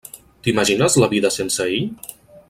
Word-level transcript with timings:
T'imagines 0.47 0.89
la 1.03 1.09
vida 1.11 1.31
sense 1.35 1.67
ell? 1.75 1.85